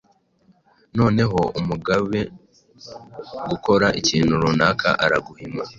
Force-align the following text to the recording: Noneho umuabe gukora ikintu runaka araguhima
Noneho 0.97 1.39
umuabe 1.59 2.21
gukora 3.49 3.87
ikintu 3.99 4.33
runaka 4.43 4.89
araguhima 5.03 5.63